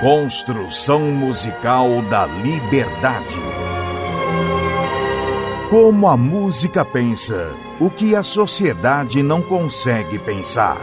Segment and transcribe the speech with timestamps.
[0.00, 3.36] Construção musical da liberdade.
[5.68, 10.80] Como a música pensa, o que a sociedade não consegue pensar.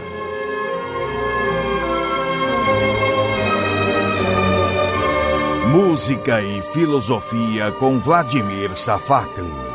[5.66, 9.67] Música e filosofia com Vladimir Safatli.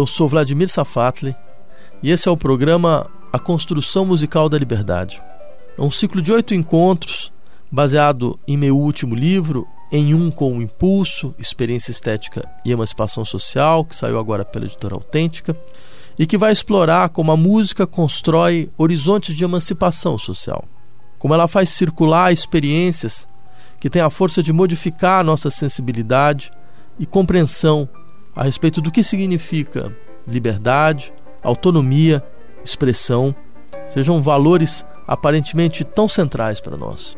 [0.00, 1.36] Eu sou Vladimir Safatli
[2.02, 5.22] e esse é o programa A Construção Musical da Liberdade.
[5.78, 7.30] É um ciclo de oito encontros
[7.70, 13.84] baseado em meu último livro, Em Um com o Impulso, Experiência Estética e Emancipação Social,
[13.84, 15.54] que saiu agora pela editora Autêntica,
[16.18, 20.64] e que vai explorar como a música constrói horizontes de emancipação social,
[21.18, 23.28] como ela faz circular experiências
[23.78, 26.50] que têm a força de modificar a nossa sensibilidade
[26.98, 27.86] e compreensão
[28.34, 29.94] a respeito do que significa
[30.26, 32.24] liberdade, autonomia,
[32.64, 33.34] expressão,
[33.92, 37.16] sejam valores aparentemente tão centrais para nós.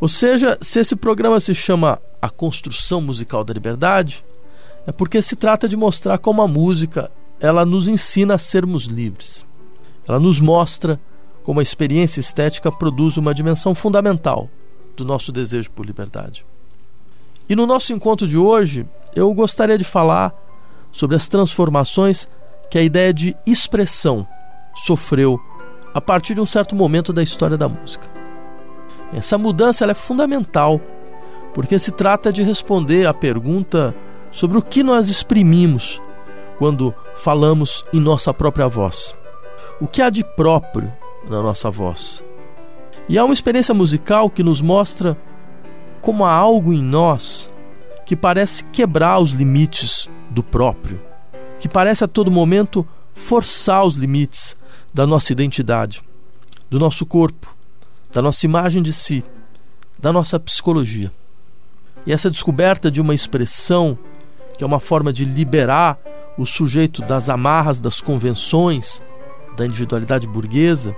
[0.00, 4.24] Ou seja, se esse programa se chama A Construção Musical da Liberdade,
[4.86, 9.46] é porque se trata de mostrar como a música ela nos ensina a sermos livres.
[10.06, 11.00] Ela nos mostra
[11.42, 14.48] como a experiência estética produz uma dimensão fundamental
[14.96, 16.44] do nosso desejo por liberdade.
[17.50, 20.32] E no nosso encontro de hoje, eu gostaria de falar
[20.92, 22.28] sobre as transformações
[22.70, 24.24] que a ideia de expressão
[24.86, 25.36] sofreu
[25.92, 28.08] a partir de um certo momento da história da música.
[29.12, 30.80] Essa mudança é fundamental,
[31.52, 33.92] porque se trata de responder à pergunta
[34.30, 36.00] sobre o que nós exprimimos
[36.56, 39.16] quando falamos em nossa própria voz.
[39.80, 40.92] O que há de próprio
[41.28, 42.22] na nossa voz?
[43.08, 45.18] E há uma experiência musical que nos mostra
[46.00, 47.50] como há algo em nós
[48.06, 51.00] que parece quebrar os limites do próprio,
[51.60, 54.56] que parece a todo momento forçar os limites
[54.92, 56.02] da nossa identidade,
[56.68, 57.54] do nosso corpo,
[58.12, 59.22] da nossa imagem de si,
[59.98, 61.12] da nossa psicologia.
[62.06, 63.98] E essa descoberta de uma expressão
[64.56, 65.98] que é uma forma de liberar
[66.36, 69.02] o sujeito das amarras das convenções
[69.56, 70.94] da individualidade burguesa,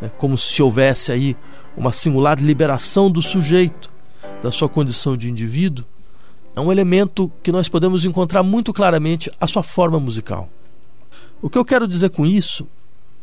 [0.00, 1.36] né, como se houvesse aí
[1.76, 3.90] uma singular liberação do sujeito
[4.42, 5.84] da sua condição de indivíduo,
[6.54, 10.48] é um elemento que nós podemos encontrar muito claramente a sua forma musical.
[11.40, 12.66] O que eu quero dizer com isso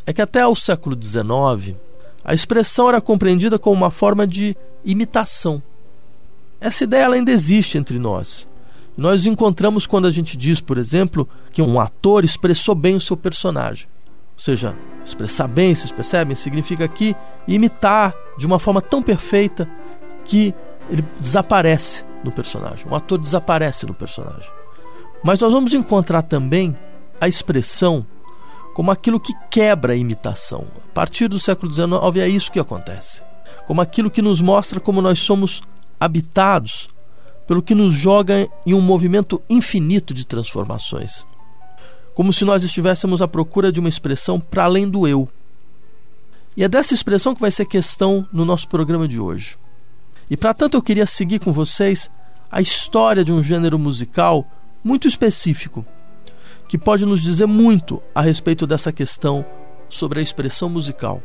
[0.06, 1.76] é que até o século XIX
[2.24, 5.62] a expressão era compreendida como uma forma de imitação.
[6.60, 8.48] Essa ideia ainda existe entre nós.
[8.98, 13.16] Nós encontramos quando a gente diz, por exemplo, que um ator expressou bem o seu
[13.16, 13.88] personagem.
[14.36, 16.36] Ou seja, expressar bem, vocês percebem?
[16.36, 17.16] Significa aqui
[17.48, 19.70] imitar de uma forma tão perfeita
[20.26, 20.54] que
[20.90, 22.86] ele desaparece no personagem.
[22.90, 24.50] O ator desaparece no personagem.
[25.24, 26.78] Mas nós vamos encontrar também
[27.20, 28.06] a expressão
[28.74, 30.68] como aquilo que quebra a imitação.
[30.90, 33.24] A partir do século XIX é isso que acontece.
[33.66, 35.62] Como aquilo que nos mostra como nós somos
[36.00, 36.88] habitados
[37.48, 41.26] pelo que nos joga em um movimento infinito de transformações.
[42.14, 45.28] Como se nós estivéssemos à procura de uma expressão para além do eu.
[46.56, 49.58] E é dessa expressão que vai ser questão no nosso programa de hoje.
[50.30, 52.12] E para tanto eu queria seguir com vocês
[52.52, 54.46] a história de um gênero musical
[54.84, 55.86] muito específico,
[56.68, 59.46] que pode nos dizer muito a respeito dessa questão
[59.90, 61.22] sobre a expressão musical.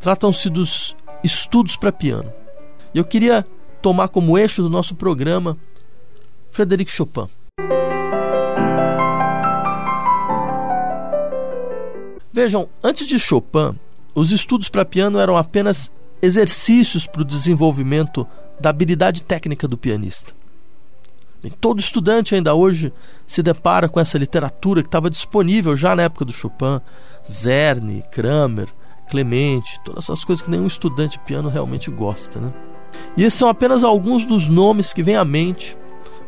[0.00, 2.32] Tratam-se dos estudos para piano.
[2.94, 3.46] E eu queria
[3.82, 5.56] tomar como eixo do nosso programa
[6.50, 7.28] Frederic Chopin.
[12.32, 13.78] Vejam, antes de Chopin,
[14.14, 15.90] os estudos para piano eram apenas
[16.22, 18.26] exercícios para o desenvolvimento
[18.60, 20.32] da habilidade técnica do pianista.
[21.42, 22.92] E todo estudante ainda hoje
[23.26, 26.80] se depara com essa literatura que estava disponível já na época do Chopin,
[27.30, 28.68] Zerny, Kramer,
[29.08, 32.52] Clemente, todas essas coisas que nenhum estudante de piano realmente gosta, né?
[33.16, 35.78] E esses são apenas alguns dos nomes que vêm à mente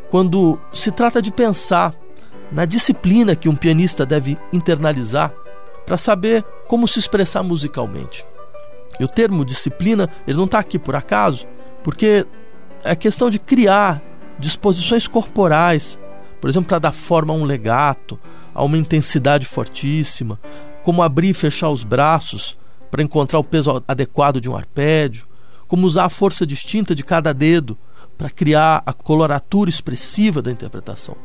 [0.09, 1.93] quando se trata de pensar
[2.51, 5.33] na disciplina que um pianista deve internalizar
[5.85, 8.25] para saber como se expressar musicalmente.
[9.01, 11.47] E o termo disciplina, ele não está aqui por acaso,
[11.83, 12.23] porque
[12.83, 13.99] é questão de criar
[14.37, 15.97] disposições corporais,
[16.39, 18.19] por exemplo, para dar forma a um legato,
[18.53, 20.39] a uma intensidade fortíssima,
[20.83, 22.55] como abrir e fechar os braços
[22.91, 25.25] para encontrar o peso adequado de um arpédio,
[25.67, 27.75] como usar a força distinta de cada dedo
[28.19, 31.15] para criar a coloratura expressiva da interpretação.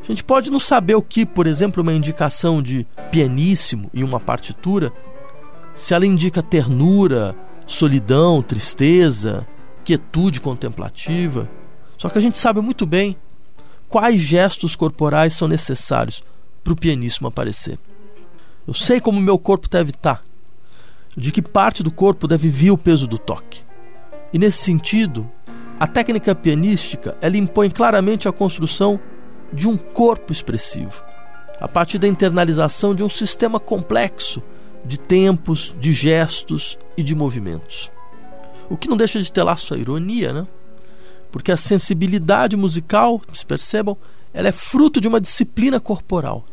[0.00, 4.20] A gente pode não saber o que, por exemplo, uma indicação de pianíssimo em uma
[4.20, 4.92] partitura,
[5.74, 7.34] se ela indica ternura,
[7.66, 9.46] solidão, tristeza,
[9.84, 11.48] quietude contemplativa.
[11.98, 13.16] Só que a gente sabe muito bem
[13.88, 16.22] quais gestos corporais são necessários
[16.62, 17.78] para o pianíssimo aparecer.
[18.66, 20.22] Eu sei como meu corpo deve estar,
[21.16, 23.62] de que parte do corpo deve vir o peso do toque.
[24.32, 25.30] E nesse sentido,
[25.78, 28.98] a técnica pianística ela impõe claramente a construção
[29.52, 31.04] de um corpo expressivo,
[31.60, 34.42] a partir da internalização de um sistema complexo
[34.84, 37.90] de tempos, de gestos e de movimentos.
[38.68, 40.46] O que não deixa de ter lá sua ironia, né?
[41.30, 43.96] Porque a sensibilidade musical, se percebam,
[44.32, 46.44] ela é fruto de uma disciplina corporal.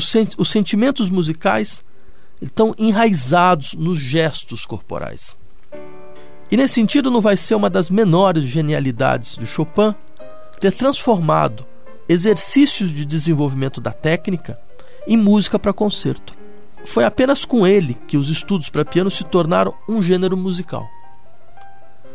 [0.00, 1.84] Sen os sentimentos musicais
[2.40, 5.36] estão enraizados nos gestos corporais.
[6.50, 9.94] E nesse sentido, não vai ser uma das menores genialidades de Chopin
[10.60, 11.66] ter transformado
[12.08, 14.58] exercícios de desenvolvimento da técnica
[15.06, 16.43] em música para concerto.
[16.84, 20.86] Foi apenas com ele que os estudos para piano se tornaram um gênero musical.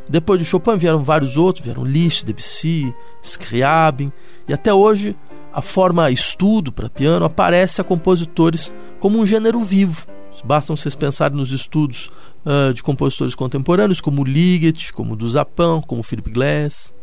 [0.09, 2.93] Depois de Chopin vieram vários outros, vieram Liszt, Debussy,
[3.23, 4.11] Scriabin,
[4.47, 5.15] e até hoje
[5.53, 10.05] a forma estudo para piano aparece a compositores como um gênero vivo.
[10.43, 12.09] Bastam vocês pensarem nos estudos
[12.45, 16.93] uh, de compositores contemporâneos, como Ligeti, como Duzapan, como Philip Glass.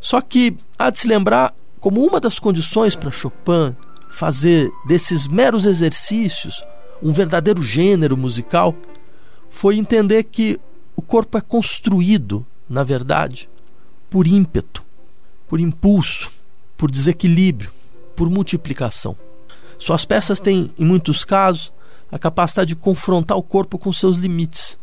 [0.00, 3.74] Só que há de se lembrar como uma das condições para Chopin
[4.10, 6.62] fazer desses meros exercícios
[7.04, 8.74] um verdadeiro gênero musical
[9.50, 10.58] foi entender que
[10.96, 13.48] o corpo é construído, na verdade,
[14.08, 14.82] por ímpeto,
[15.46, 16.32] por impulso,
[16.78, 17.70] por desequilíbrio,
[18.16, 19.14] por multiplicação.
[19.78, 21.70] Suas peças têm, em muitos casos,
[22.10, 24.78] a capacidade de confrontar o corpo com seus limites.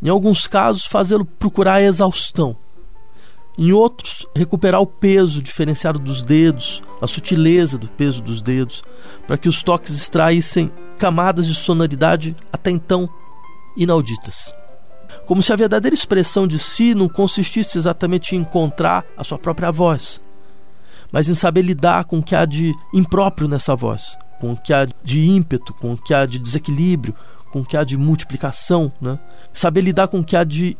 [0.00, 2.56] Em alguns casos, fazê-lo procurar a exaustão.
[3.56, 8.82] Em outros, recuperar o peso diferenciado dos dedos, a sutileza do peso dos dedos,
[9.26, 13.08] para que os toques extraíssem camadas de sonoridade até então
[13.76, 14.52] inauditas.
[15.26, 19.70] Como se a verdadeira expressão de si não consistisse exatamente em encontrar a sua própria
[19.70, 20.20] voz,
[21.12, 24.72] mas em saber lidar com o que há de impróprio nessa voz, com o que
[24.72, 27.14] há de ímpeto, com o que há de desequilíbrio,
[27.52, 29.16] com o que há de multiplicação, né?
[29.52, 30.76] Saber lidar com o que há de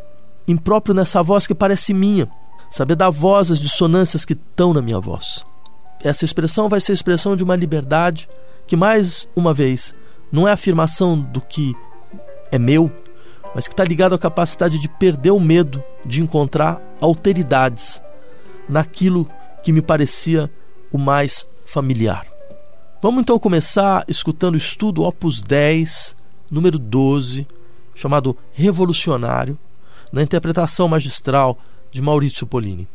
[0.48, 2.28] impróprio nessa voz que parece minha,
[2.74, 5.44] saber dar voz às dissonâncias que estão na minha voz.
[6.02, 8.28] Essa expressão vai ser a expressão de uma liberdade
[8.66, 9.94] que, mais uma vez,
[10.32, 11.72] não é afirmação do que
[12.50, 12.90] é meu,
[13.54, 18.02] mas que está ligado à capacidade de perder o medo de encontrar alteridades
[18.68, 19.30] naquilo
[19.62, 20.50] que me parecia
[20.90, 22.26] o mais familiar.
[23.00, 26.16] Vamos então começar escutando o estudo Opus 10,
[26.50, 27.46] número 12,
[27.94, 29.56] chamado Revolucionário,
[30.12, 31.56] na interpretação magistral
[31.94, 32.88] de Maurício Polini.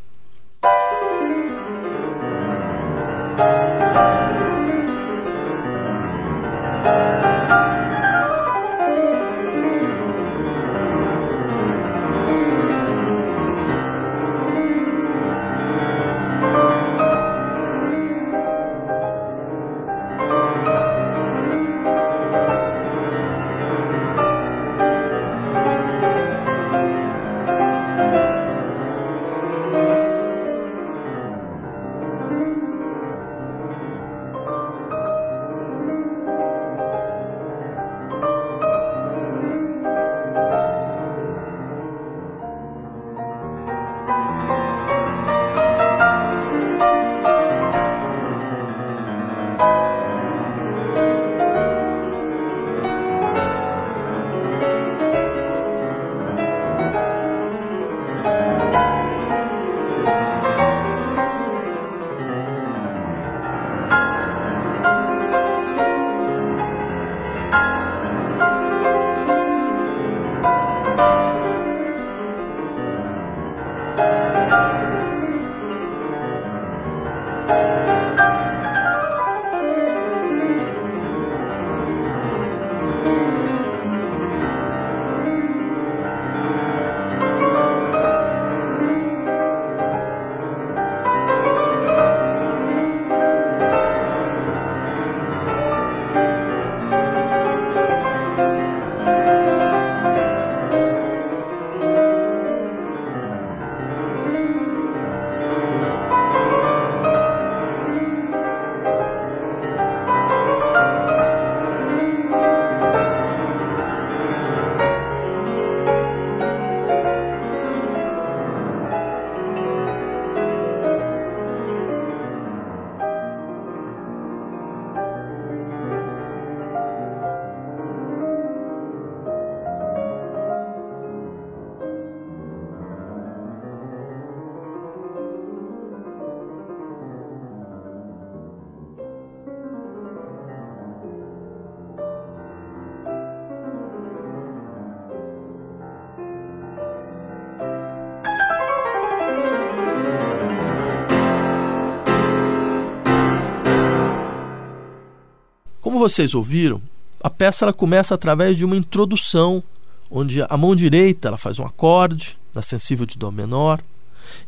[156.00, 156.80] Vocês ouviram,
[157.22, 159.62] a peça ela começa através de uma introdução,
[160.10, 163.80] onde a mão direita ela faz um acorde na sensível de dó menor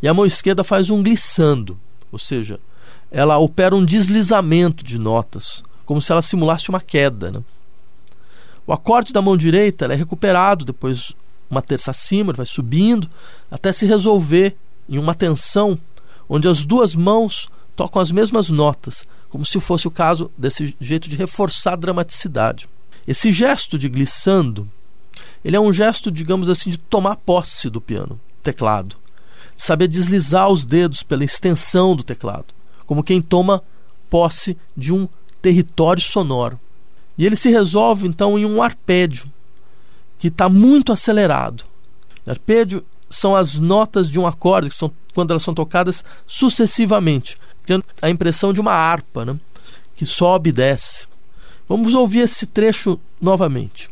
[0.01, 1.79] e a mão esquerda faz um glissando,
[2.11, 2.59] ou seja,
[3.11, 7.31] ela opera um deslizamento de notas, como se ela simulasse uma queda.
[7.31, 7.43] Né?
[8.67, 11.13] O acorde da mão direita é recuperado depois
[11.51, 13.11] uma terça acima, ele vai subindo
[13.51, 14.57] até se resolver
[14.89, 15.79] em uma tensão
[16.27, 21.09] onde as duas mãos tocam as mesmas notas, como se fosse o caso desse jeito
[21.09, 22.69] de reforçar a dramaticidade.
[23.07, 24.71] Esse gesto de glissando,
[25.45, 28.97] ele é um gesto, digamos assim, de tomar posse do piano, teclado,
[29.57, 32.47] de saber deslizar os dedos pela extensão do teclado,
[32.87, 33.63] como quem toma
[34.09, 35.09] posse de um
[35.41, 36.61] território sonoro.
[37.17, 39.31] E ele se resolve então em um arpédio
[40.19, 41.65] que está muito acelerado.
[42.27, 47.85] Arpédio são as notas de um acorde que são quando elas são tocadas sucessivamente, tendo
[48.01, 49.37] a impressão de uma harpa, né?
[49.97, 51.07] que sobe e desce.
[51.69, 53.91] Vamos ouvir esse trecho novamente.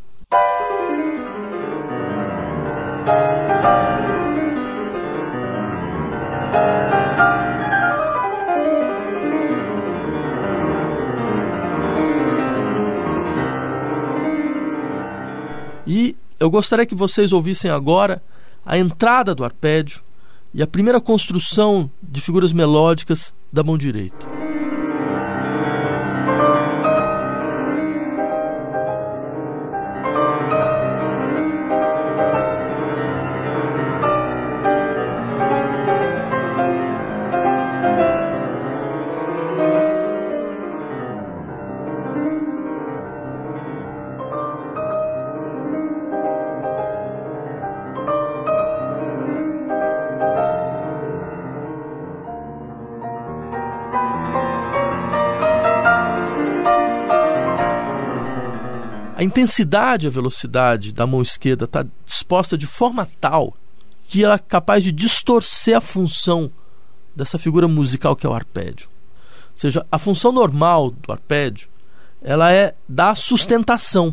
[15.87, 18.23] E eu gostaria que vocês ouvissem agora
[18.65, 20.03] a entrada do arpédio
[20.53, 24.30] e a primeira construção de figuras melódicas da mão direita.
[59.31, 63.57] Intensidade a velocidade da mão esquerda está disposta de forma tal
[64.09, 66.51] que ela é capaz de distorcer a função
[67.15, 68.89] dessa figura musical que é o arpédio.
[69.53, 71.69] Ou seja, a função normal do arpédio
[72.21, 74.13] ela é dar sustentação,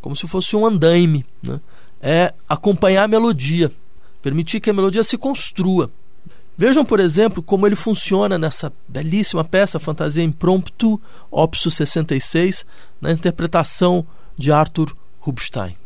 [0.00, 1.60] como se fosse um andaime, né?
[2.00, 3.70] é acompanhar a melodia,
[4.22, 5.90] permitir que a melodia se construa.
[6.56, 12.64] Vejam, por exemplo, como ele funciona nessa belíssima peça Fantasia Impromptu, Opus 66,
[13.00, 14.06] na interpretação
[14.36, 15.81] de Arthur Rubinstein.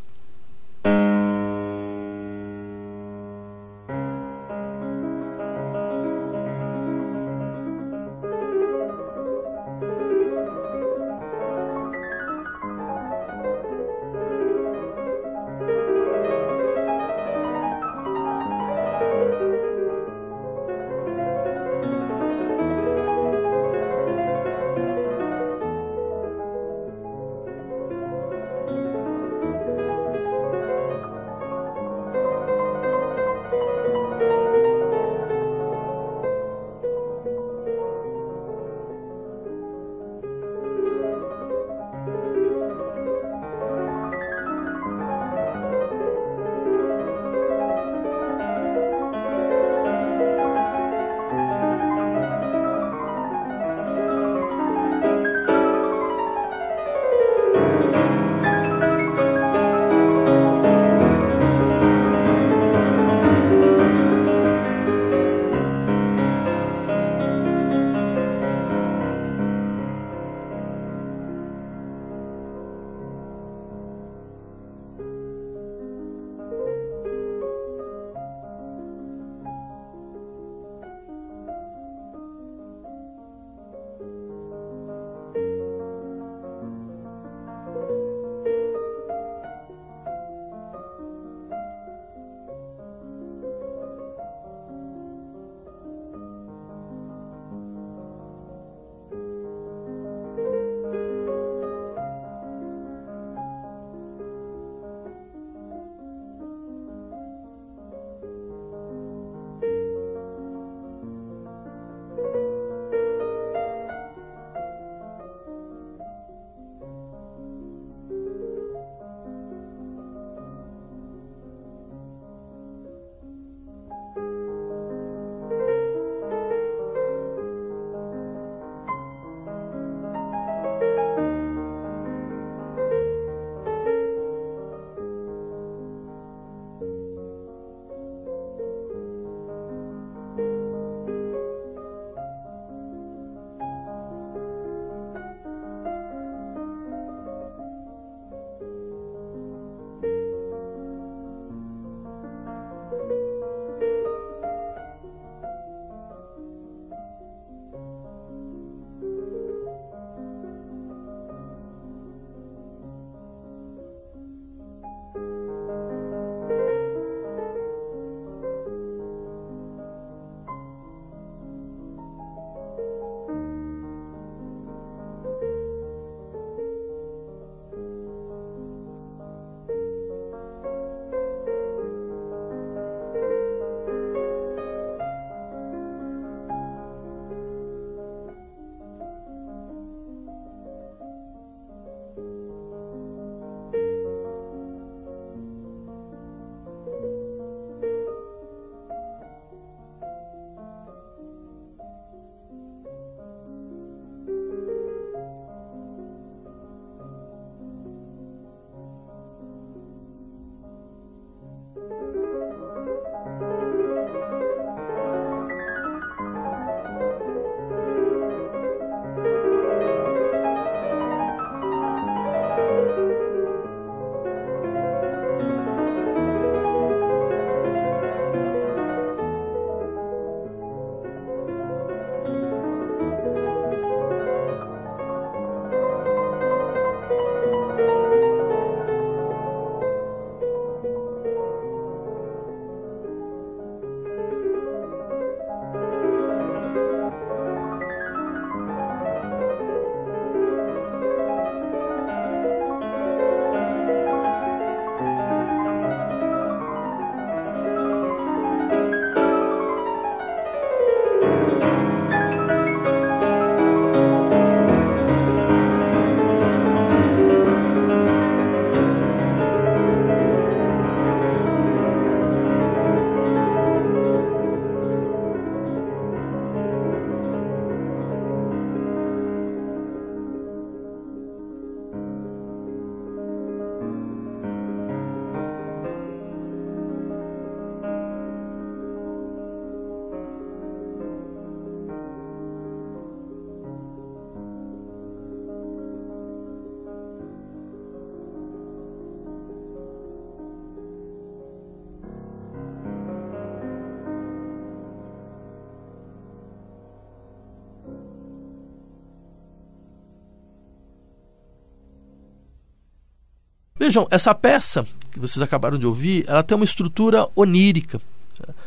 [313.87, 318.01] Vejam, essa peça que vocês acabaram de ouvir, ela tem uma estrutura onírica.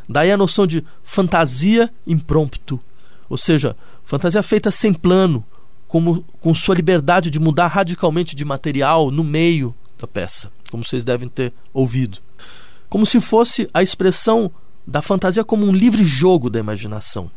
[0.07, 2.79] Daí a noção de fantasia impromptu,
[3.27, 5.43] ou seja, fantasia feita sem plano,
[5.89, 11.03] como, com sua liberdade de mudar radicalmente de material no meio da peça, como vocês
[11.03, 12.19] devem ter ouvido.
[12.87, 14.49] Como se fosse a expressão
[14.87, 17.29] da fantasia como um livre jogo da imaginação.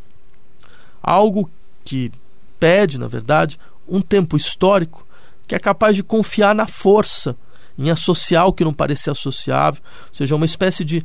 [1.02, 1.50] Algo
[1.84, 2.12] que
[2.60, 5.04] pede, na verdade, um tempo histórico
[5.48, 7.36] que é capaz de confiar na força,
[7.78, 11.02] em associar o que não parece associável, ou seja, uma espécie de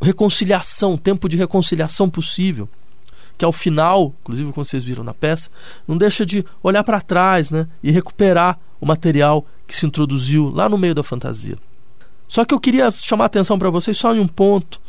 [0.00, 2.68] reconciliação, tempo de reconciliação possível,
[3.36, 5.48] que ao final, inclusive como vocês viram na peça,
[5.86, 10.68] não deixa de olhar para trás né, e recuperar o material que se introduziu lá
[10.68, 11.56] no meio da fantasia.
[12.26, 14.80] Só que eu queria chamar a atenção para vocês só em um ponto,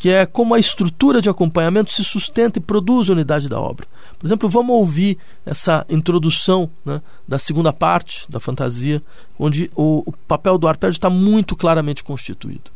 [0.00, 3.86] que é como a estrutura de acompanhamento se sustenta e produz a unidade da obra.
[4.18, 9.02] Por exemplo, vamos ouvir essa introdução né, da segunda parte da fantasia,
[9.38, 12.70] onde o, o papel do arpédio está muito claramente constituído.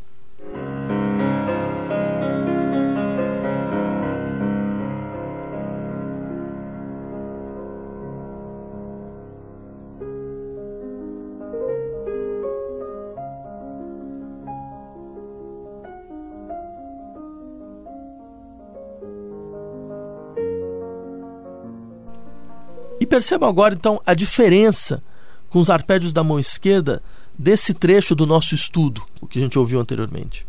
[23.05, 24.99] E percebam agora então a diferença
[25.47, 27.03] com os arpédios da mão esquerda
[27.37, 30.47] desse trecho do nosso estudo, o que a gente ouviu anteriormente.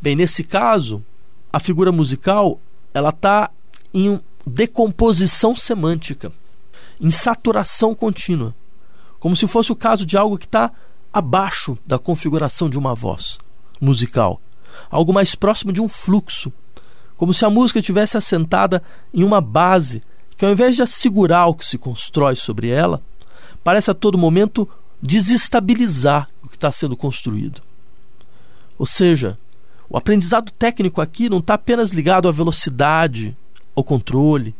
[0.00, 1.04] Bem, nesse caso,
[1.52, 2.58] a figura musical
[2.94, 3.50] ela está
[3.92, 6.32] em decomposição semântica
[7.00, 8.54] em saturação contínua,
[9.18, 10.70] como se fosse o caso de algo que está
[11.12, 13.38] abaixo da configuração de uma voz
[13.80, 14.40] musical,
[14.90, 16.52] algo mais próximo de um fluxo,
[17.16, 18.82] como se a música estivesse assentada
[19.12, 20.02] em uma base
[20.36, 23.02] que, ao invés de assegurar o que se constrói sobre ela,
[23.64, 24.68] parece a todo momento
[25.02, 27.62] desestabilizar o que está sendo construído.
[28.78, 29.38] Ou seja,
[29.88, 33.36] o aprendizado técnico aqui não está apenas ligado à velocidade,
[33.74, 34.54] ao controle,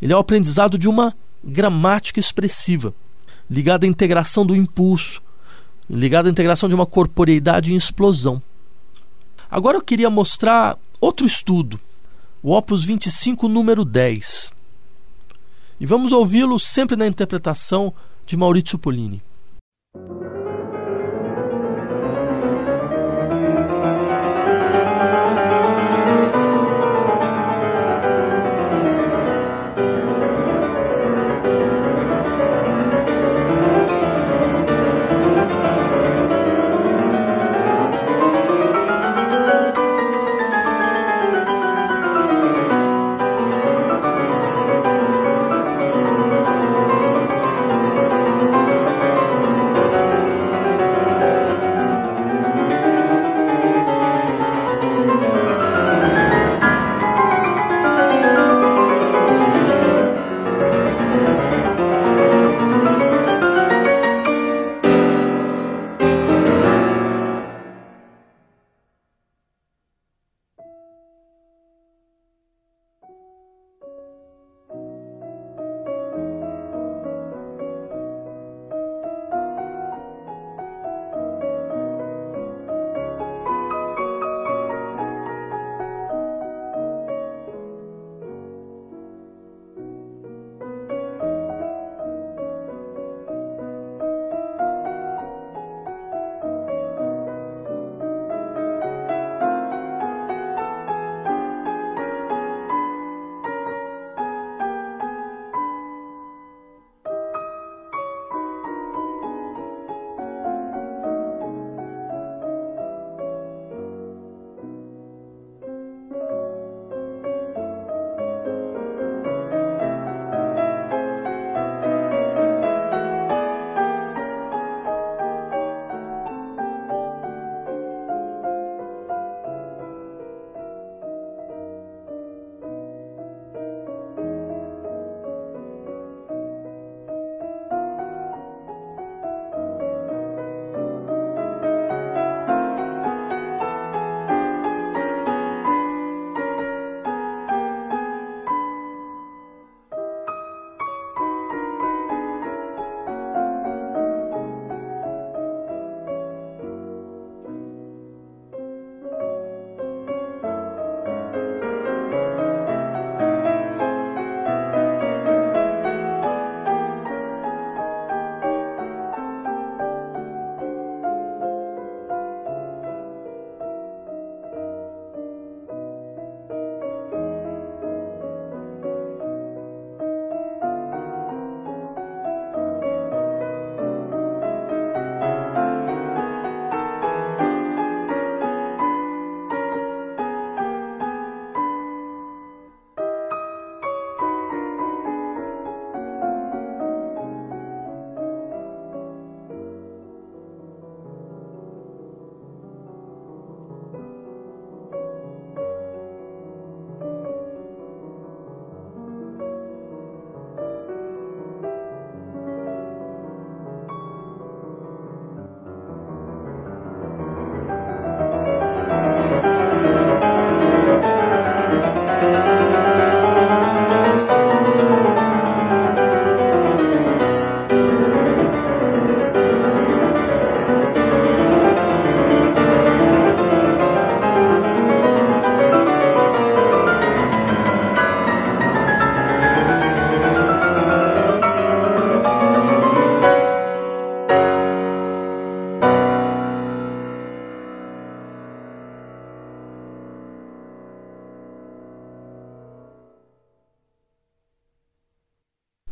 [0.00, 2.94] ele é o aprendizado de uma gramática expressiva,
[3.50, 5.22] ligada à integração do impulso,
[5.88, 8.42] ligada à integração de uma corporeidade em explosão.
[9.50, 11.80] Agora eu queria mostrar outro estudo,
[12.42, 14.52] o Opus 25, número 10.
[15.80, 17.92] E vamos ouvi-lo sempre na interpretação
[18.24, 19.22] de Maurizio Polini.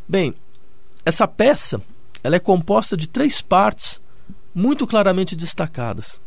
[0.08, 0.34] Bem,
[1.04, 1.82] essa peça
[2.24, 4.00] ela é composta de três partes
[4.54, 6.18] muito claramente destacadas.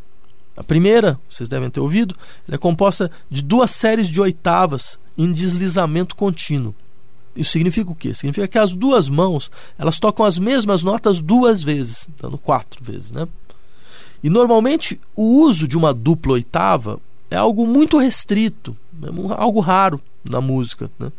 [0.56, 2.15] A primeira, vocês devem ter ouvido,
[2.48, 6.76] é composta de duas séries de oitavas em deslizamento contínuo.
[7.36, 8.13] Isso significa o quê?
[8.13, 13.12] Significa que as duas mãos elas tocam as mesmas notas duas vezes, dando quatro vezes,
[13.12, 13.28] né?
[14.22, 17.00] E normalmente o uso de uma dupla oitava
[17.32, 21.12] é algo muito restrito, é algo raro na música, né?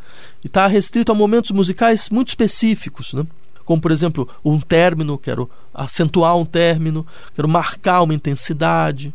[0.43, 3.27] E está restrito a momentos musicais muito específicos, né?
[3.65, 9.15] Como por exemplo um término, quero acentuar um término, quero marcar uma intensidade.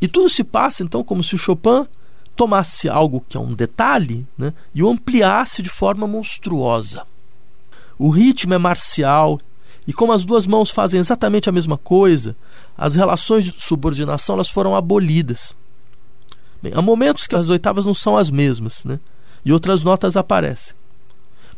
[0.00, 1.86] E tudo se passa então como se o Chopin
[2.34, 7.04] tomasse algo que é um detalhe né, e o ampliasse de forma monstruosa.
[7.98, 9.38] O ritmo é marcial
[9.86, 12.34] e como as duas mãos fazem exatamente a mesma coisa,
[12.78, 15.54] as relações de subordinação elas foram abolidas.
[16.62, 18.98] Bem, há momentos que as oitavas não são as mesmas, né?
[19.44, 20.74] E outras notas aparecem.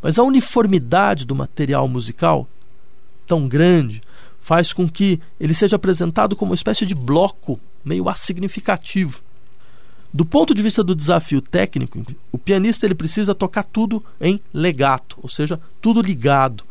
[0.01, 2.49] Mas a uniformidade do material musical,
[3.27, 4.03] tão grande,
[4.40, 9.23] faz com que ele seja apresentado como uma espécie de bloco meio assignificativo.
[10.12, 15.18] Do ponto de vista do desafio técnico, o pianista ele precisa tocar tudo em legato,
[15.23, 16.64] ou seja, tudo ligado,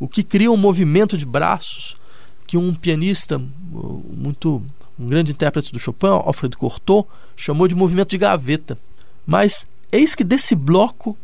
[0.00, 1.96] o que cria um movimento de braços
[2.46, 4.62] que um pianista muito
[4.98, 8.76] um grande intérprete do Chopin, Alfred Cortot, chamou de movimento de gaveta.
[9.24, 11.16] Mas eis que desse bloco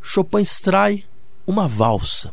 [0.00, 1.04] Chopin extrai
[1.46, 2.32] uma valsa.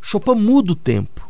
[0.00, 1.25] Chopin muda o tempo.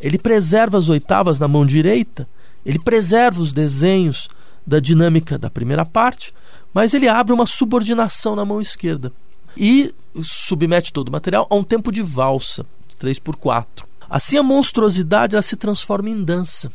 [0.00, 2.26] Ele preserva as oitavas na mão direita,
[2.64, 4.28] ele preserva os desenhos
[4.66, 6.32] da dinâmica da primeira parte,
[6.72, 9.12] mas ele abre uma subordinação na mão esquerda
[9.56, 12.64] e submete todo o material a um tempo de valsa,
[12.98, 13.86] 3 por 4.
[14.08, 16.72] Assim a monstruosidade ela se transforma em dança.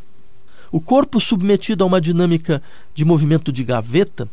[0.72, 2.62] O corpo submetido a uma dinâmica
[2.94, 4.30] de movimento de gaveta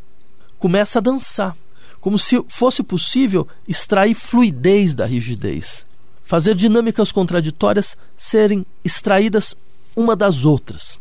[0.59, 1.57] começa a dançar,
[2.01, 5.85] como se fosse possível extrair fluidez da rigidez
[6.25, 9.55] fazer dinâmicas contraditórias serem extraídas
[9.95, 10.99] uma das outras.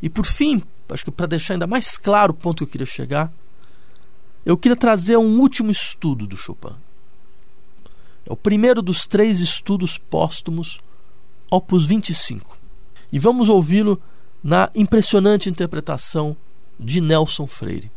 [0.00, 2.86] E por fim, acho que para deixar ainda mais claro o ponto que eu queria
[2.86, 3.32] chegar,
[4.44, 6.74] eu queria trazer um último estudo do Chopin.
[8.28, 10.78] É o primeiro dos três estudos póstumos,
[11.50, 12.56] Opus 25.
[13.12, 14.00] E vamos ouvi-lo
[14.42, 16.36] na impressionante interpretação
[16.78, 17.90] de Nelson Freire.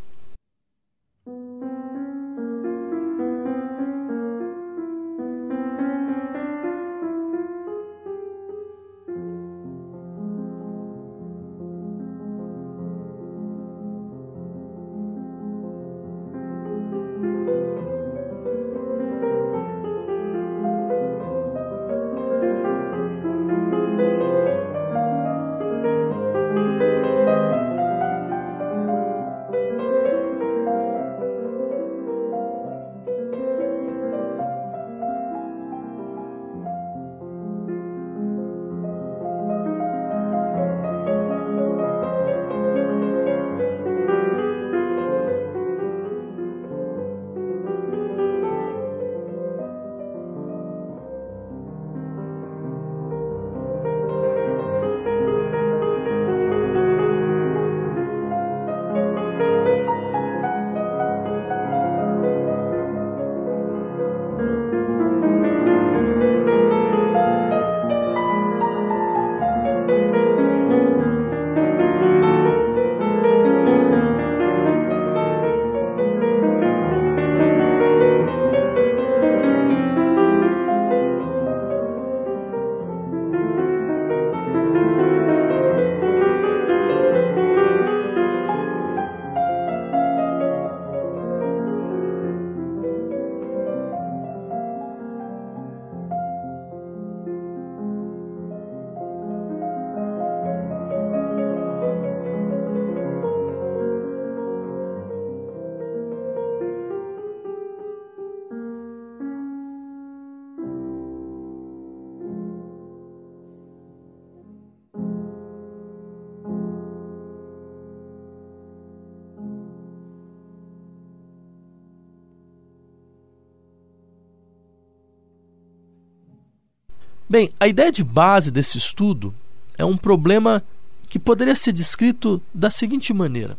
[127.30, 129.36] Bem, a ideia de base desse estudo
[129.78, 130.64] é um problema
[131.08, 133.56] que poderia ser descrito da seguinte maneira: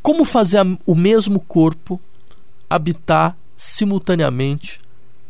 [0.00, 2.00] Como fazer o mesmo corpo
[2.70, 4.80] habitar simultaneamente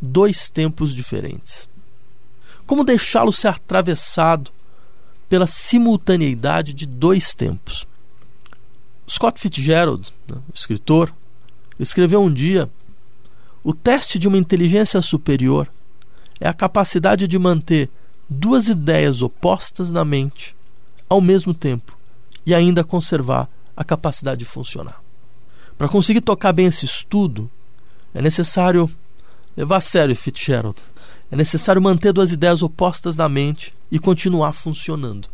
[0.00, 1.68] dois tempos diferentes?
[2.64, 4.52] Como deixá-lo ser atravessado
[5.28, 7.85] pela simultaneidade de dois tempos?
[9.11, 11.12] Scott Fitzgerald, né, escritor,
[11.81, 12.70] escreveu um dia:
[13.64, 15.68] o teste de uma inteligência superior
[16.40, 17.90] é a capacidade de manter
[18.29, 20.55] duas ideias opostas na mente
[21.09, 21.96] ao mesmo tempo
[22.44, 25.01] e ainda conservar a capacidade de funcionar.
[25.77, 27.51] Para conseguir tocar bem esse estudo,
[28.12, 28.90] é necessário
[29.57, 30.81] levar a sério Fitzgerald.
[31.31, 35.29] É necessário manter duas ideias opostas na mente e continuar funcionando.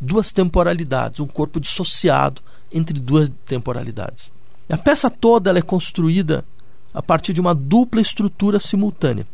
[0.00, 4.32] Duas temporalidades, um corpo dissociado entre duas temporalidades.
[4.68, 6.44] A peça toda é construída
[6.92, 9.26] a partir de uma dupla estrutura simultânea.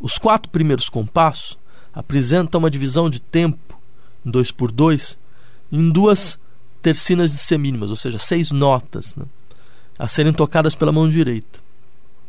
[0.00, 1.58] Os quatro primeiros compassos
[1.92, 3.78] apresentam uma divisão de tempo,
[4.24, 5.18] dois por dois,
[5.70, 6.38] em duas
[6.82, 9.24] tercinas de semínimas, ou seja, seis notas, né,
[9.98, 11.60] a serem tocadas pela mão direita.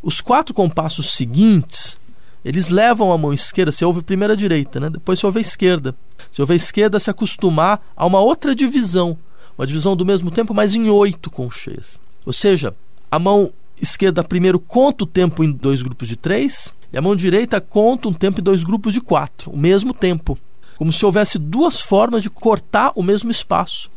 [0.04, 1.98] Os quatro compassos seguintes,
[2.44, 4.90] eles levam a mão esquerda, se ouve primeiro a direita, né?
[4.90, 5.96] depois se ouve a esquerda.
[6.32, 9.18] Se ouve a esquerda, se acostumar a uma outra divisão,
[9.58, 12.00] uma divisão do mesmo tempo, mas em oito concheias.
[12.26, 12.76] Ou seja,
[13.12, 17.16] a mão esquerda primeiro conta o tempo em dois grupos de três, e a mão
[17.16, 20.38] direita conta um tempo em dois grupos de quatro, o mesmo tempo.
[20.78, 23.90] Como se houvesse duas formas de cortar o mesmo espaço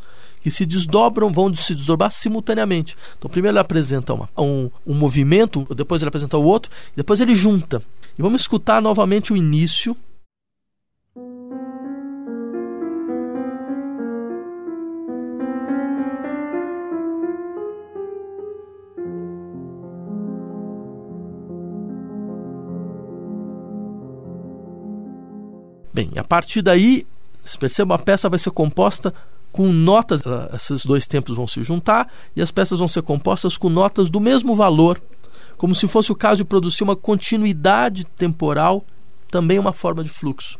[0.42, 2.94] que se desdobram, vão se desdobrar simultaneamente.
[3.16, 7.35] Então, primeiro ele apresenta uma, um, um movimento, depois ele apresenta o outro, depois ele
[7.35, 7.83] junta.
[8.18, 9.96] E vamos escutar novamente o início
[25.94, 27.07] Bem, a partir daí,
[27.61, 29.14] perceba, a peça vai ser composta
[29.52, 33.57] com notas, ah, esses dois tempos vão se juntar e as peças vão ser compostas
[33.57, 35.00] com notas do mesmo valor,
[35.57, 38.85] como se fosse o caso de produzir uma continuidade temporal,
[39.30, 40.59] também uma forma de fluxo.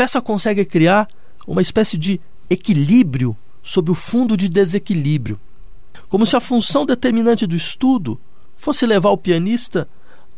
[0.00, 1.06] Peça consegue criar
[1.46, 5.38] uma espécie de equilíbrio sob o fundo de desequilíbrio,
[6.08, 8.18] como se a função determinante do estudo
[8.56, 9.86] fosse levar o pianista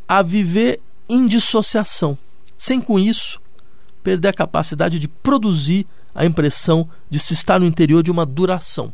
[0.08, 2.18] a viver em dissociação,
[2.58, 3.40] sem com isso
[4.02, 8.92] perder a capacidade de produzir a impressão de se estar no interior de uma duração.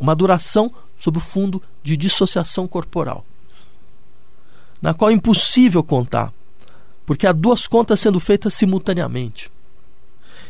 [0.00, 3.24] Uma duração sob o fundo de dissociação corporal,
[4.82, 6.32] na qual é impossível contar
[7.10, 9.50] porque há duas contas sendo feitas simultaneamente.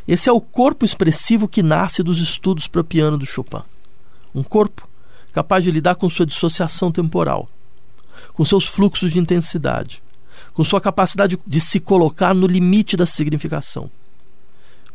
[0.07, 3.62] Esse é o corpo expressivo que nasce dos estudos para o piano do Chopin.
[4.35, 4.87] Um corpo
[5.33, 7.49] capaz de lidar com sua dissociação temporal,
[8.35, 10.03] com seus fluxos de intensidade,
[10.53, 13.90] com sua capacidade de se colocar no limite da significação,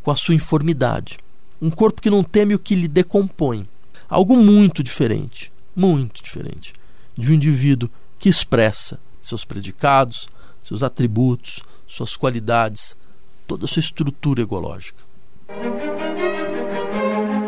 [0.03, 1.17] com a sua informidade.
[1.59, 3.67] Um corpo que não teme o que lhe decompõe.
[4.07, 6.73] Algo muito diferente, muito diferente
[7.17, 10.27] de um indivíduo que expressa seus predicados,
[10.65, 12.97] seus atributos, suas qualidades,
[13.45, 15.03] toda a sua estrutura ecológica.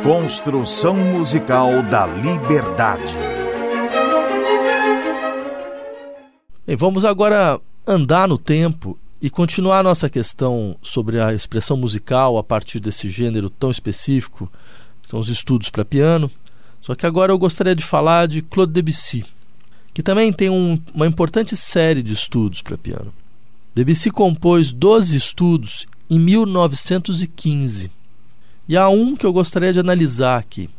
[0.03, 3.15] Construção musical da liberdade.
[6.65, 12.43] Bem, vamos agora andar no tempo e continuar nossa questão sobre a expressão musical a
[12.43, 14.47] partir desse gênero tão específico,
[15.01, 16.29] que são os estudos para piano.
[16.83, 19.25] Só que agora eu gostaria de falar de Claude Debussy
[19.97, 23.11] que também tem um, uma importante série de estudos para piano.
[23.73, 27.89] Debussy compôs 12 estudos em 1915.
[28.69, 30.69] E há um que eu gostaria de analisar aqui.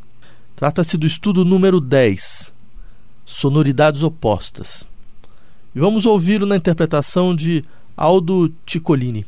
[0.54, 2.54] Trata-se do estudo número 10,
[3.26, 4.86] Sonoridades Opostas.
[5.74, 7.64] E vamos ouvi-lo na interpretação de
[7.96, 9.26] Aldo Ciccolini.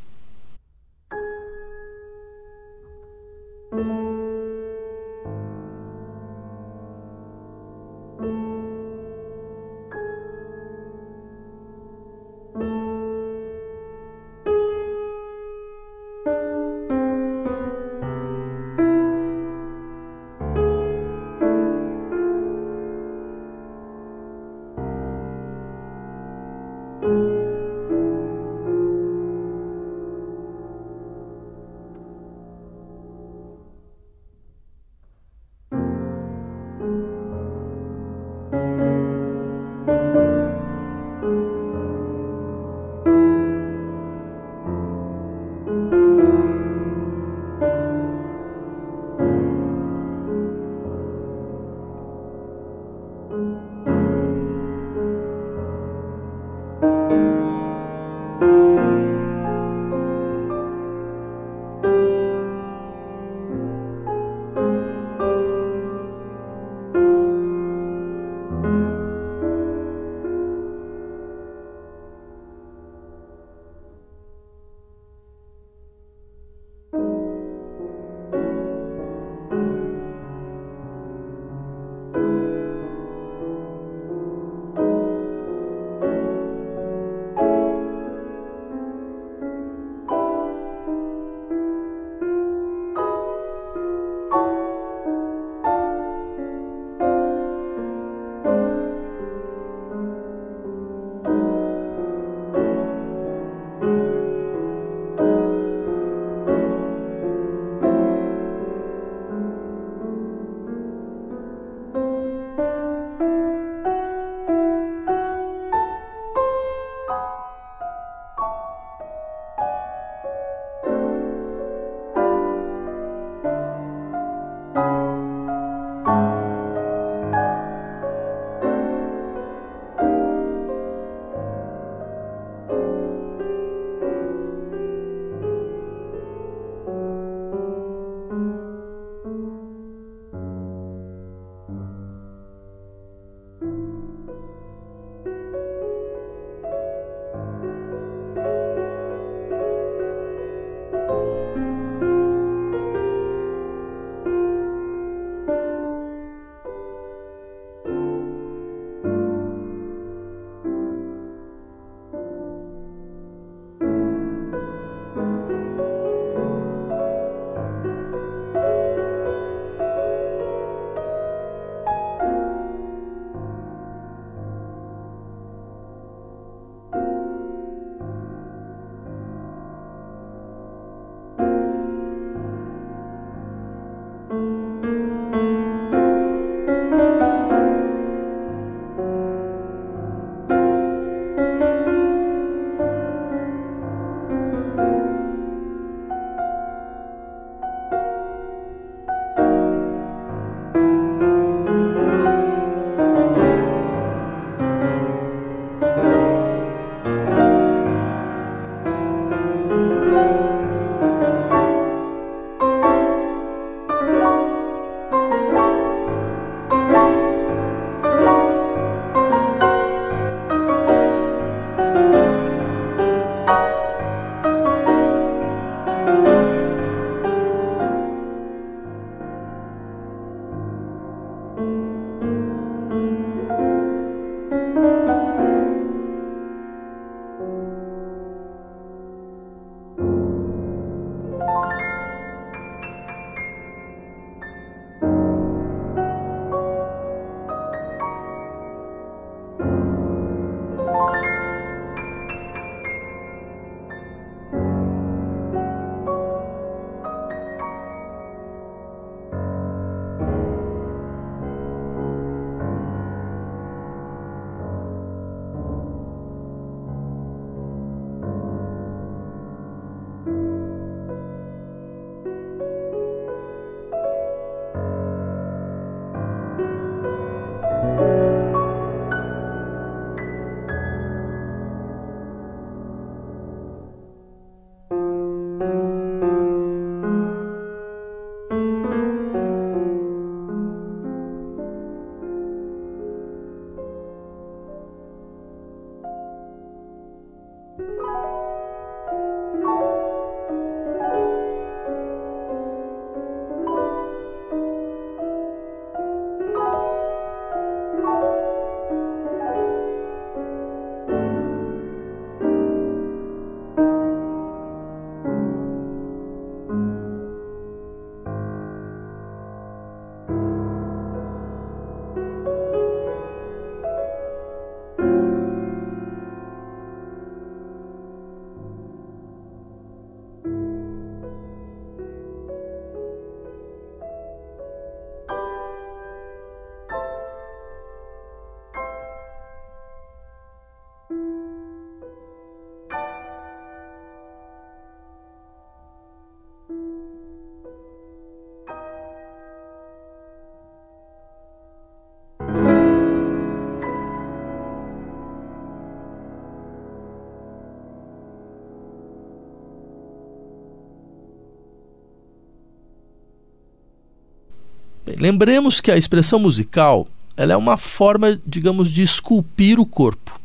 [365.20, 367.06] Lembremos que a expressão musical
[367.36, 370.38] ela é uma forma, digamos, de esculpir o corpo.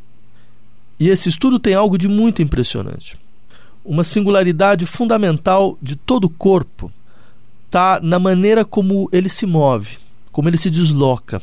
[1.00, 3.18] E esse estudo tem algo de muito impressionante.
[3.84, 6.92] Uma singularidade fundamental de todo o corpo
[7.66, 9.98] está na maneira como ele se move,
[10.32, 11.42] como ele se desloca.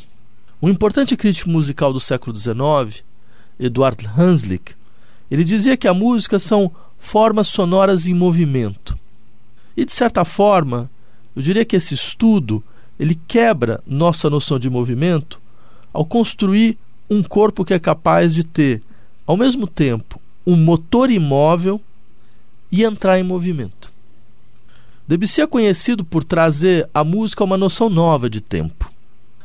[0.60, 3.04] Um importante crítico musical do século XIX,
[3.58, 4.74] Eduard Hanslick,
[5.30, 8.98] ele dizia que a música são formas sonoras em movimento.
[9.76, 10.90] E de certa forma,
[11.34, 12.62] eu diria que esse estudo
[13.02, 15.40] ele quebra nossa noção de movimento
[15.92, 16.78] ao construir
[17.10, 18.80] um corpo que é capaz de ter,
[19.26, 21.80] ao mesmo tempo, um motor imóvel
[22.70, 23.90] e entrar em movimento.
[25.06, 28.88] Debussy é conhecido por trazer à música uma noção nova de tempo.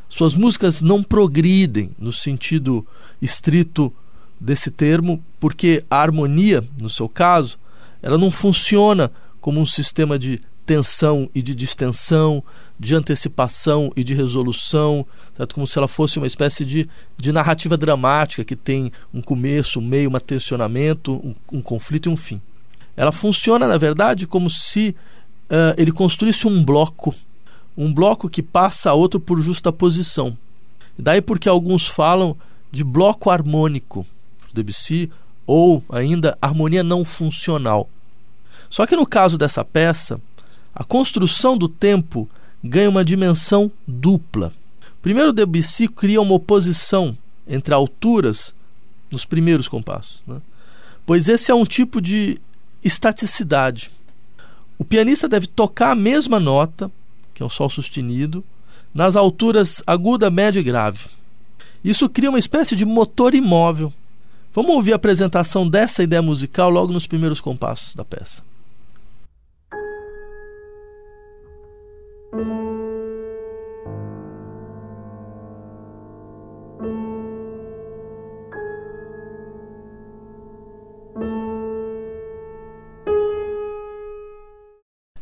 [0.08, 2.86] Suas músicas não progridem no sentido
[3.20, 3.92] estrito
[4.38, 7.58] desse termo, porque a harmonia, no seu caso,
[8.00, 12.44] ela não funciona como um sistema de tensão e de distensão,
[12.78, 15.04] de antecipação e de resolução,
[15.36, 15.54] certo?
[15.54, 19.82] como se ela fosse uma espécie de, de narrativa dramática que tem um começo, um
[19.82, 22.40] meio, um tensionamento, um, um conflito e um fim.
[22.96, 24.94] Ela funciona, na verdade, como se
[25.50, 27.14] uh, ele construísse um bloco,
[27.76, 30.36] um bloco que passa a outro por justa posição.
[30.96, 32.36] Daí porque alguns falam
[32.70, 34.06] de bloco harmônico,
[34.52, 35.10] Debussy,
[35.46, 37.88] ou ainda harmonia não funcional.
[38.68, 40.20] Só que no caso dessa peça,
[40.74, 42.28] a construção do tempo
[42.62, 44.52] ganha uma dimensão dupla.
[45.00, 48.54] Primeiro, Debussy cria uma oposição entre alturas
[49.10, 50.40] nos primeiros compassos, né?
[51.06, 52.38] pois esse é um tipo de
[52.84, 53.90] estaticidade.
[54.78, 56.90] O pianista deve tocar a mesma nota,
[57.32, 58.44] que é o sol sustenido,
[58.92, 61.06] nas alturas aguda, média e grave.
[61.82, 63.92] Isso cria uma espécie de motor imóvel.
[64.52, 68.42] Vamos ouvir a apresentação dessa ideia musical logo nos primeiros compassos da peça.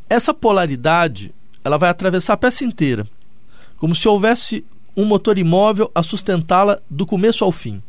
[0.09, 3.07] Essa polaridade ela vai atravessar a peça inteira,
[3.77, 4.65] como se houvesse
[4.97, 7.83] um motor imóvel a sustentá-la do começo ao fim.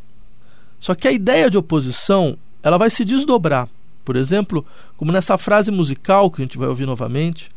[0.80, 3.69] Só que a ideia de oposição ela vai se desdobrar.
[4.03, 4.65] Por exemplo,
[4.97, 7.49] como nessa frase musical que a gente vai ouvir novamente,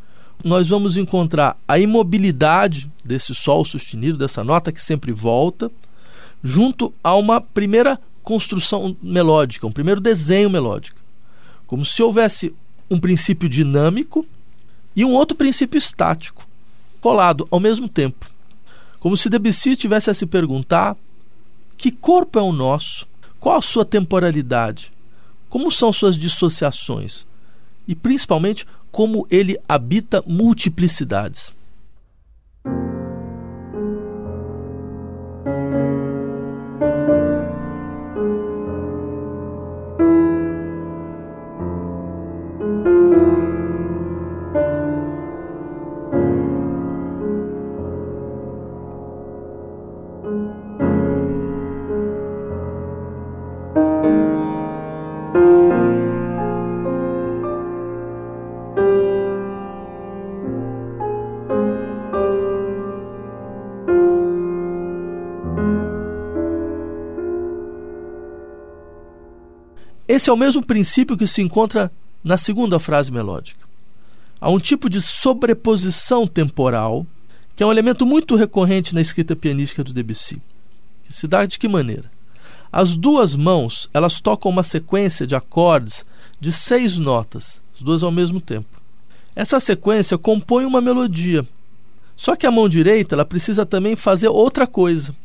[0.43, 5.71] nós vamos encontrar a imobilidade desse sol sustenido, dessa nota que sempre volta,
[6.43, 10.99] junto a uma primeira construção melódica, um primeiro desenho melódico.
[11.67, 12.53] Como se houvesse
[12.89, 14.25] um princípio dinâmico
[14.95, 16.45] e um outro princípio estático,
[16.99, 18.29] colado ao mesmo tempo.
[18.99, 20.95] Como se Debussy tivesse a se perguntar:
[21.77, 23.07] que corpo é o nosso?
[23.39, 24.91] Qual a sua temporalidade?
[25.49, 27.25] Como são suas dissociações?
[27.87, 31.53] E principalmente, como ele habita multiplicidades.
[70.21, 71.91] Esse é o mesmo princípio que se encontra
[72.23, 73.65] na segunda frase melódica.
[74.39, 77.07] Há um tipo de sobreposição temporal,
[77.55, 80.39] que é um elemento muito recorrente na escrita pianística do Debussy.
[81.09, 82.03] Se dá de que maneira?
[82.71, 86.05] As duas mãos, elas tocam uma sequência de acordes
[86.39, 88.79] de seis notas, as duas ao mesmo tempo.
[89.35, 91.43] Essa sequência compõe uma melodia.
[92.15, 95.15] Só que a mão direita, ela precisa também fazer outra coisa.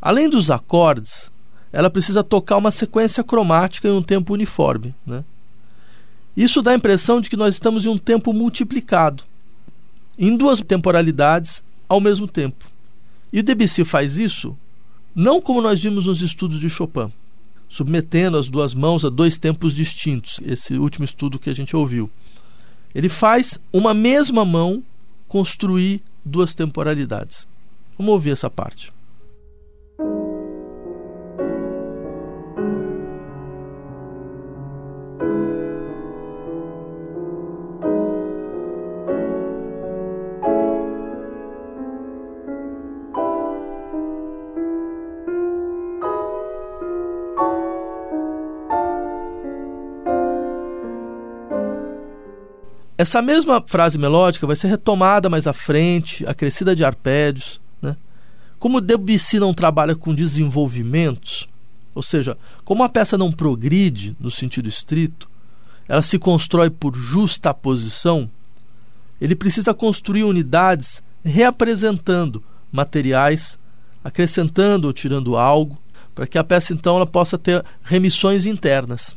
[0.00, 1.30] Além dos acordes,
[1.72, 4.94] ela precisa tocar uma sequência cromática em um tempo uniforme.
[5.06, 5.24] Né?
[6.36, 9.24] Isso dá a impressão de que nós estamos em um tempo multiplicado,
[10.18, 12.66] em duas temporalidades ao mesmo tempo.
[13.32, 14.56] E o Debussy faz isso
[15.14, 17.12] não como nós vimos nos estudos de Chopin,
[17.68, 22.10] submetendo as duas mãos a dois tempos distintos, esse último estudo que a gente ouviu.
[22.94, 24.82] Ele faz uma mesma mão
[25.28, 27.46] construir duas temporalidades.
[27.98, 28.92] Vamos ouvir essa parte.
[53.02, 57.60] Essa mesma frase melódica vai ser retomada mais à frente, acrescida de arpédios.
[57.82, 57.96] Né?
[58.60, 61.48] Como Debussy não trabalha com desenvolvimentos,
[61.96, 65.28] ou seja, como a peça não progride no sentido estrito,
[65.88, 68.30] ela se constrói por justa posição,
[69.20, 72.40] ele precisa construir unidades reapresentando
[72.70, 73.58] materiais,
[74.04, 75.76] acrescentando ou tirando algo,
[76.14, 79.16] para que a peça então ela possa ter remissões internas.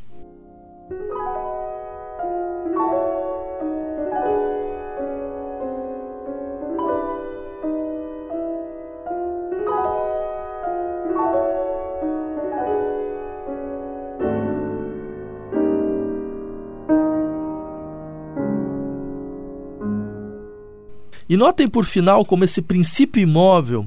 [21.36, 23.86] E notem por final como esse princípio imóvel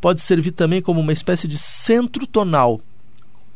[0.00, 2.80] pode servir também como uma espécie de centro tonal,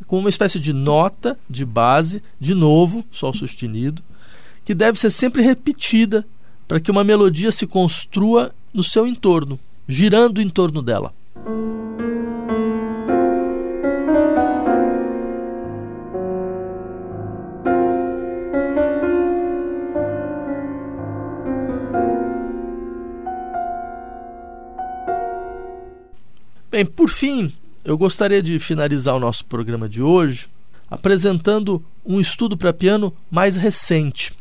[0.09, 4.03] como uma espécie de nota de base, de novo, sol sustenido,
[4.65, 6.27] que deve ser sempre repetida
[6.67, 9.57] para que uma melodia se construa no seu entorno,
[9.87, 11.15] girando em torno dela.
[26.83, 27.53] Bem, por fim,
[27.85, 30.49] eu gostaria de finalizar o nosso programa de hoje
[30.91, 34.33] apresentando um estudo para piano mais recente,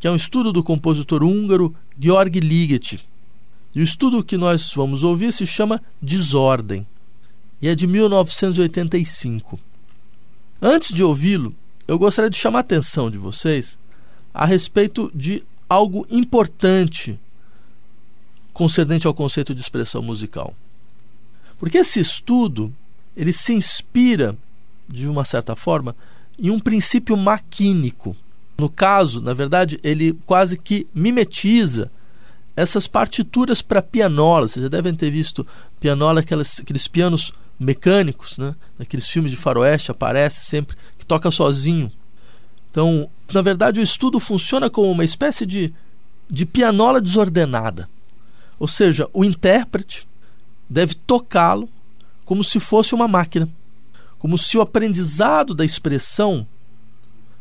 [0.00, 3.06] que é um estudo do compositor húngaro Georg Ligeti.
[3.74, 6.86] E o estudo que nós vamos ouvir se chama Desordem
[7.60, 9.60] e é de 1985.
[10.62, 11.54] Antes de ouvi-lo,
[11.86, 13.78] eu gostaria de chamar a atenção de vocês
[14.32, 17.20] a respeito de algo importante
[18.54, 20.56] concernente ao conceito de expressão musical.
[21.58, 22.72] Porque esse estudo
[23.16, 24.36] ele se inspira,
[24.88, 25.96] de uma certa forma,
[26.38, 28.16] em um princípio maquínico.
[28.58, 31.90] No caso, na verdade, ele quase que mimetiza
[32.56, 34.46] essas partituras para pianola.
[34.46, 35.46] Vocês já devem ter visto
[35.80, 38.54] pianola, aquelas, aqueles pianos mecânicos, né?
[38.78, 41.90] Naqueles filmes de faroeste aparece sempre que toca sozinho.
[42.70, 45.72] Então, na verdade, o estudo funciona como uma espécie de,
[46.30, 47.88] de pianola desordenada.
[48.58, 50.06] Ou seja, o intérprete
[50.68, 51.68] deve tocá-lo
[52.24, 53.48] como se fosse uma máquina,
[54.18, 56.46] como se o aprendizado da expressão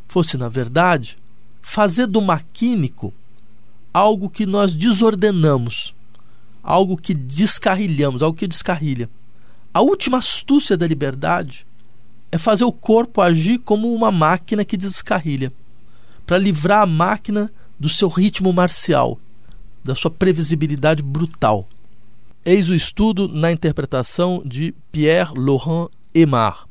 [0.07, 1.17] fosse, na verdade,
[1.61, 3.13] fazer do maquínico
[3.93, 5.93] algo que nós desordenamos,
[6.63, 9.09] algo que descarrilhamos, algo que descarrilha.
[9.73, 11.67] A última astúcia da liberdade
[12.31, 15.51] é fazer o corpo agir como uma máquina que descarrilha,
[16.25, 19.19] para livrar a máquina do seu ritmo marcial,
[19.83, 21.67] da sua previsibilidade brutal.
[22.49, 26.65] Eis o estudo na interpretação de Pierre Laurent Aymar.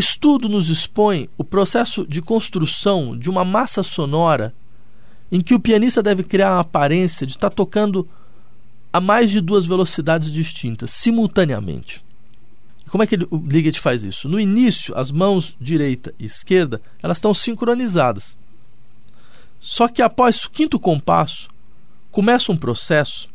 [0.00, 4.52] Estudo nos expõe o processo de construção de uma massa sonora
[5.30, 8.08] em que o pianista deve criar a aparência de estar tocando
[8.92, 12.04] a mais de duas velocidades distintas, simultaneamente.
[12.88, 14.28] Como é que o Liggett faz isso?
[14.28, 18.36] No início, as mãos direita e esquerda elas estão sincronizadas.
[19.60, 21.48] Só que após o quinto compasso,
[22.10, 23.28] começa um processo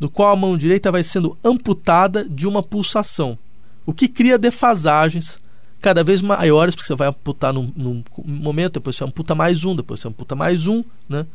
[0.00, 3.36] no qual a mão direita vai sendo amputada de uma pulsação,
[3.84, 5.41] o que cria defasagens
[5.82, 9.74] cada vez maiores, porque você vai amputar num, num momento, depois você amputa mais um,
[9.74, 11.26] depois você amputa mais um, né?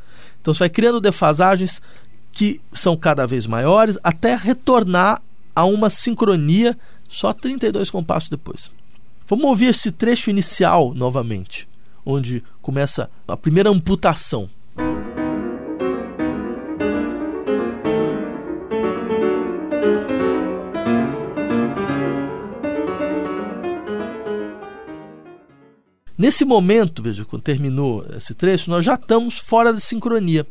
[0.42, 1.82] Então você vai criando defasagens
[2.32, 5.22] que são cada vez maiores até retornar
[5.54, 6.78] a uma sincronia
[7.10, 8.72] só 32 compassos depois.
[9.28, 11.68] Vamos ouvir esse trecho inicial novamente,
[12.06, 14.50] onde começa a primeira amputação.
[26.18, 30.48] Nesse momento, veja, quando terminou esse trecho, nós já estamos fora de sincronia,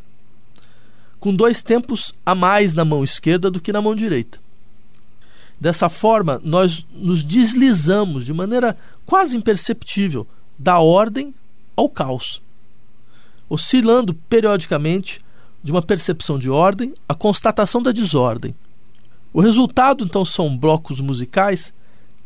[1.18, 4.38] com dois tempos a mais na mão esquerda do que na mão direita.
[5.60, 11.34] Dessa forma, nós nos deslizamos de maneira quase imperceptível da ordem
[11.74, 12.40] ao caos,
[13.48, 15.20] oscilando periodicamente
[15.62, 18.54] de uma percepção de ordem à constatação da desordem.
[19.32, 21.72] O resultado, então, são blocos musicais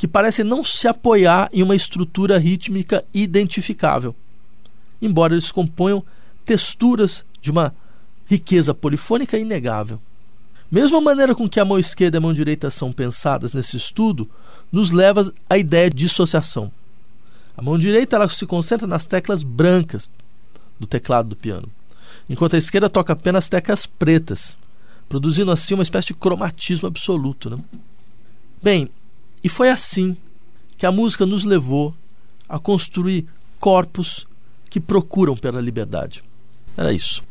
[0.01, 4.17] que parecem não se apoiar em uma estrutura rítmica identificável,
[5.03, 6.03] embora eles componham
[6.43, 7.75] texturas de uma
[8.25, 10.01] riqueza polifônica inegável.
[10.71, 13.77] Mesmo a maneira com que a mão esquerda e a mão direita são pensadas nesse
[13.77, 14.27] estudo
[14.73, 16.73] nos leva à ideia de dissociação.
[17.55, 20.11] A mão direita ela se concentra nas teclas brancas
[20.79, 21.69] do teclado do piano,
[22.27, 24.57] enquanto a esquerda toca apenas teclas pretas,
[25.11, 27.51] produzindo assim uma espécie de cromatismo absoluto.
[27.51, 27.59] Né?
[28.63, 28.89] Bem,
[29.43, 30.17] e foi assim
[30.77, 31.95] que a música nos levou
[32.49, 33.27] a construir
[33.59, 34.27] corpos
[34.69, 36.23] que procuram pela liberdade.
[36.77, 37.23] Era isso.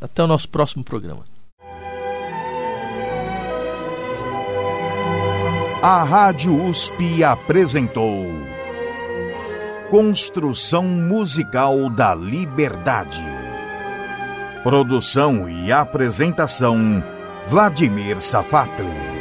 [0.00, 1.24] Até o nosso próximo programa.
[5.82, 8.26] A Rádio USP apresentou
[9.88, 13.22] Construção Musical da Liberdade.
[14.64, 17.04] Produção e apresentação
[17.46, 19.15] Vladimir Safatli.